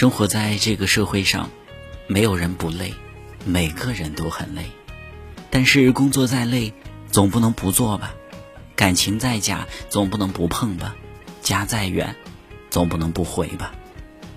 [0.00, 1.50] 生活在这个社会上，
[2.06, 2.94] 没有人不累，
[3.44, 4.64] 每个人都很累。
[5.50, 6.72] 但是工作再累，
[7.12, 8.14] 总不能不做吧？
[8.74, 10.96] 感情再假，总不能不碰吧？
[11.42, 12.16] 家再远，
[12.70, 13.74] 总不能不回吧？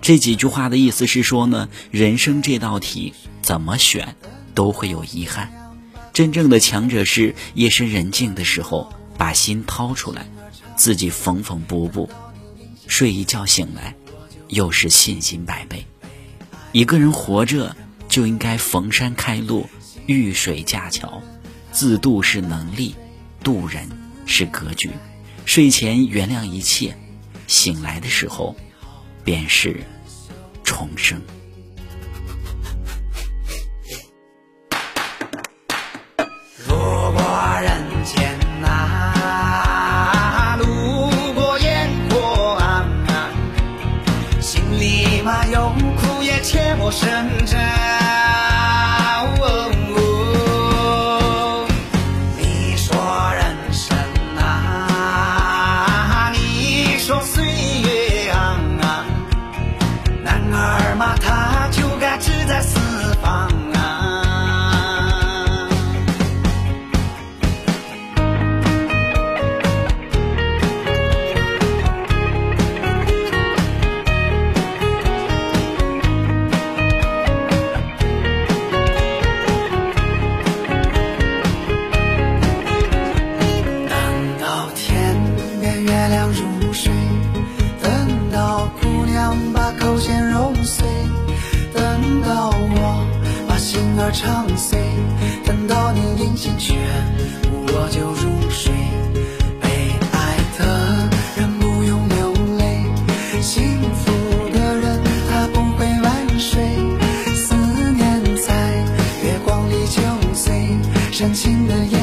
[0.00, 3.12] 这几句话的意思是说呢，人生这道题
[3.42, 4.14] 怎么选
[4.54, 5.74] 都会有遗憾。
[6.12, 10.30] 真正的强者是夜深人静的时候，把心掏出来，
[10.76, 12.08] 自己缝缝补补，
[12.86, 13.96] 睡一觉醒来，
[14.48, 15.86] 又是信心百倍。
[16.72, 17.74] 一个人活着
[18.08, 19.68] 就应该逢山开路，
[20.06, 21.22] 遇水架桥，
[21.72, 22.94] 自渡是能力，
[23.42, 23.88] 渡人
[24.26, 24.90] 是格局。
[25.46, 26.96] 睡前原谅一切，
[27.46, 28.54] 醒来的时候，
[29.24, 29.82] 便是
[30.62, 31.22] 重生。
[36.66, 37.87] 如果人
[45.50, 47.08] 有苦也切莫深
[47.46, 48.17] 沉。
[90.68, 90.86] 碎，
[91.72, 93.06] 等到我
[93.48, 94.78] 把心儿唱碎，
[95.46, 96.74] 等到你临行却
[97.72, 98.70] 我就入睡。
[99.62, 99.66] 被
[100.12, 100.60] 爱的
[101.36, 102.62] 人不用流泪，
[103.40, 104.12] 幸福
[104.52, 106.60] 的人他不会晚睡，
[107.34, 107.54] 思
[107.96, 108.52] 念在
[109.24, 110.02] 月光里酒
[110.34, 110.76] 醉，
[111.10, 111.97] 深情的眼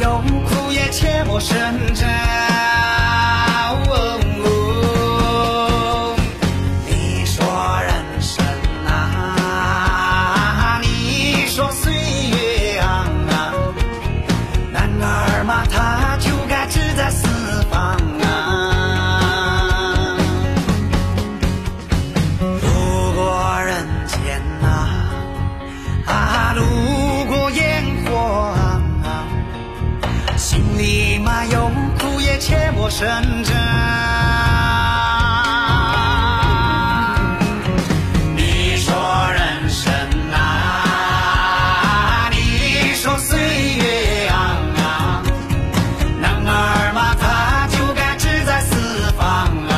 [0.00, 1.54] 有苦也切莫声
[1.94, 2.55] 张。
[32.86, 33.56] 也切莫深沉。
[38.36, 38.94] 你说
[39.32, 39.92] 人生
[40.32, 40.36] 啊，
[42.30, 44.56] 你说岁月啊，
[46.20, 49.26] 男儿嘛他就该志在四方
[49.68, 49.74] 啊。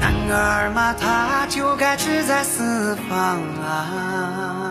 [0.00, 4.65] 男儿嘛，他就该志在四方啊。